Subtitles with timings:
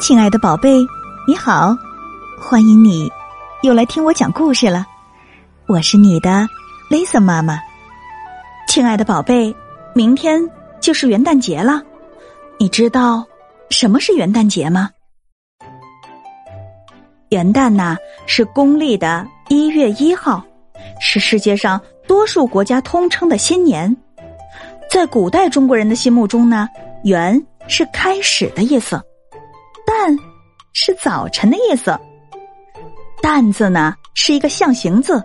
[0.00, 0.86] 亲爱的宝贝，
[1.26, 1.76] 你好，
[2.40, 3.10] 欢迎你
[3.62, 4.86] 又来听我讲故事了。
[5.66, 6.46] 我是你的
[6.88, 7.58] Lisa 妈妈。
[8.68, 9.52] 亲爱的宝贝，
[9.94, 10.40] 明天
[10.80, 11.82] 就是元旦节了，
[12.60, 13.26] 你知道
[13.70, 14.88] 什么是元旦节吗？
[17.30, 20.44] 元旦呐，是公历的一月一号，
[21.00, 23.94] 是世界上多数国家通称的新年。
[24.88, 26.68] 在古代中国人的心目中呢，
[27.02, 29.02] 元是开始的意思。
[29.88, 30.14] 旦
[30.74, 31.98] 是早晨的意思，
[33.22, 35.22] 旦字呢是一个象形字，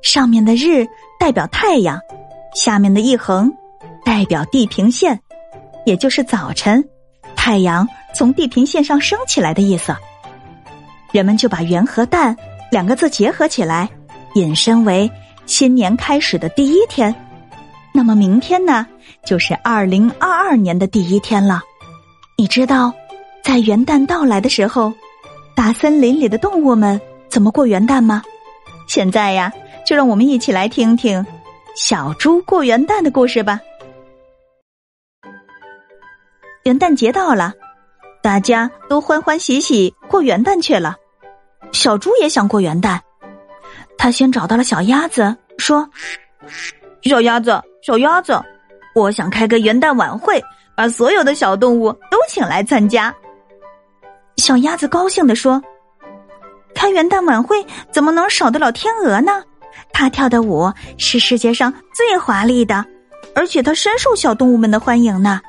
[0.00, 0.86] 上面的日
[1.20, 2.00] 代表太阳，
[2.54, 3.52] 下面的一横
[4.06, 5.20] 代表地平线，
[5.84, 6.82] 也就是早晨，
[7.36, 9.94] 太阳从地平线上升起来的意思。
[11.12, 12.34] 人们就把元和旦
[12.70, 13.90] 两个字结合起来，
[14.36, 15.10] 引申为
[15.44, 17.14] 新年开始的第一天。
[17.92, 18.86] 那么明天呢，
[19.22, 21.60] 就是二零二二年的第一天了。
[22.38, 22.90] 你知道？
[23.42, 24.92] 在元旦到来的时候，
[25.54, 28.22] 大森林里的动物们怎么过元旦吗？
[28.86, 29.52] 现在呀，
[29.86, 31.24] 就让我们一起来听听
[31.74, 33.60] 小猪过元旦的故事吧。
[36.64, 37.54] 元旦节到了，
[38.22, 40.96] 大家都欢欢喜喜过元旦去了。
[41.72, 42.98] 小猪也想过元旦，
[43.96, 45.88] 他先找到了小鸭子，说
[47.02, 48.38] ：“小鸭子，小鸭子，
[48.94, 50.42] 我想开个元旦晚会，
[50.76, 53.14] 把所有的小动物都请来参加。”
[54.38, 55.60] 小鸭子高兴地说
[56.74, 59.42] ：“开元旦晚会怎么能少得了天鹅呢？
[59.92, 62.84] 它跳的舞是世界上最华丽的，
[63.34, 65.40] 而且它深受小动物们的欢迎呢。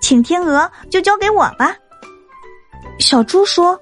[0.00, 1.74] 请天鹅就交给我吧。”
[3.00, 3.78] 小猪说：“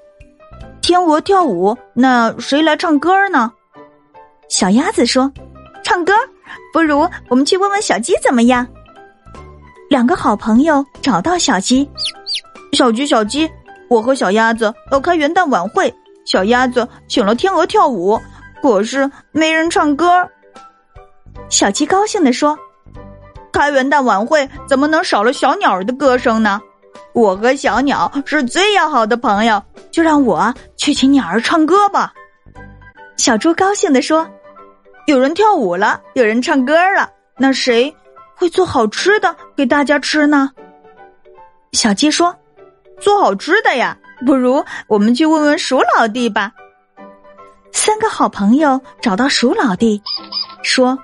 [0.80, 3.52] 天鹅跳舞，那谁来唱歌呢？”
[4.48, 5.30] 小鸭子说
[5.84, 6.14] ：“唱歌，
[6.72, 8.66] 不如我们去问问小鸡怎么样。”
[9.90, 11.88] 两个好朋友找到小鸡，
[12.72, 13.48] 小鸡，小鸡。
[13.88, 18.20] 我和小鸭子要开元旦晚会，小鸭子请了天鹅跳舞，
[18.62, 20.28] 可是没人唱歌。
[21.48, 22.58] 小鸡高兴地说
[23.52, 26.60] ：“开元旦晚会怎么能少了小鸟的歌声呢？
[27.12, 32.12] 我和小鸟是最要好的朋友，就让我去请鸟儿唱歌吧。”
[33.16, 34.28] 小猪高兴地说
[35.06, 37.08] ：“有人跳舞了，有人唱歌了，
[37.38, 37.94] 那谁
[38.34, 40.50] 会做好吃的给大家吃呢？”
[41.70, 42.34] 小鸡说。
[43.00, 43.96] 做好吃的呀，
[44.26, 46.52] 不如我们去问问鼠老弟吧。
[47.72, 50.02] 三个好朋友找到鼠老弟，
[50.62, 50.98] 说：“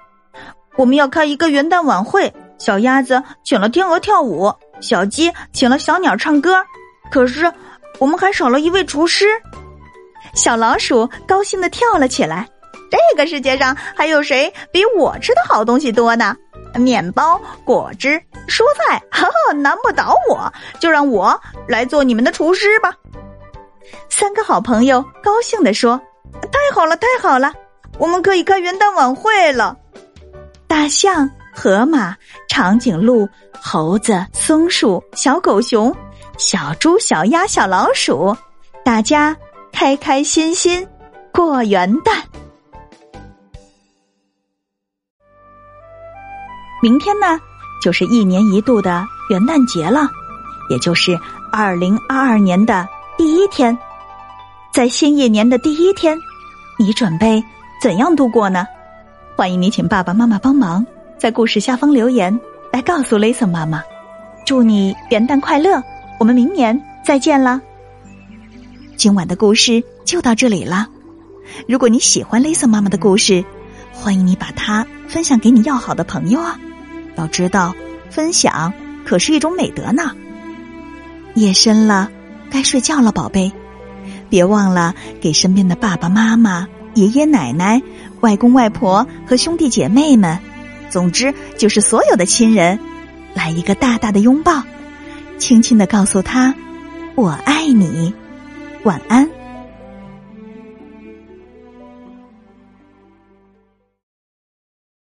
[0.76, 6.64] 我们要开一个元旦晚会，小鸭子请了天鹅跳舞，小鸡请了小鸟唱歌，
[7.10, 7.52] 可是
[7.98, 9.26] 我们还少了一位厨师。”
[10.34, 12.48] 小老鼠高兴的跳了起来
[12.90, 16.34] ：“这个世界上还有谁比我吃的好东西多呢？”
[16.74, 18.18] 面包、果汁、
[18.52, 22.94] 蔬菜， 哈哈，难不倒我，就让我来做你们的厨师吧。
[24.10, 25.98] 三个好朋友高兴地说
[26.52, 27.52] ：“太好了，太好了，
[27.98, 29.76] 我们可以开元旦晚会了。”
[30.68, 32.14] 大象、河马、
[32.48, 33.26] 长颈鹿、
[33.58, 35.94] 猴子、松鼠、小狗熊、
[36.36, 38.36] 小猪、小鸭、小老鼠，
[38.84, 39.36] 大家
[39.72, 40.86] 开开心心
[41.32, 42.22] 过元旦。
[46.82, 47.38] 明天呢，
[47.82, 50.08] 就是一年一度的元旦节了，
[50.70, 51.18] 也就是
[51.50, 52.88] 二零二二年的
[53.18, 53.76] 第一天。
[54.72, 56.16] 在新一年的第一天，
[56.78, 57.42] 你准备
[57.82, 58.66] 怎样度过呢？
[59.36, 60.86] 欢迎你请爸爸妈妈帮忙，
[61.18, 62.38] 在故事下方留言
[62.72, 63.82] 来告诉雷森妈妈。
[64.46, 65.82] 祝你元旦快乐！
[66.20, 67.60] 我们明年再见啦。
[68.96, 70.88] 今晚的故事就到这里啦。
[71.66, 73.44] 如果你喜欢雷森妈妈的故事，
[73.92, 76.58] 欢迎你把它分享给你要好的朋友啊。
[77.16, 77.74] 要知道，
[78.10, 78.72] 分享
[79.04, 80.12] 可是一种美德呢。
[81.34, 82.10] 夜深了，
[82.50, 83.52] 该睡觉了，宝贝，
[84.28, 87.80] 别忘了给身边的爸爸妈妈、爷爷奶奶、
[88.20, 90.38] 外公外婆和兄弟姐妹们，
[90.90, 92.78] 总之就是所有的亲人，
[93.34, 94.62] 来一个大大的拥抱，
[95.38, 96.54] 轻轻的告诉他
[97.16, 98.14] ：“我爱你，
[98.84, 99.28] 晚安。”